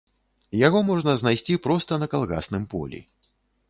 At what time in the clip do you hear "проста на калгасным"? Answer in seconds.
1.69-2.69